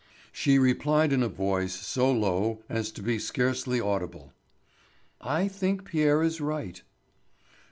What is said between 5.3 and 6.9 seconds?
think Pierre is right."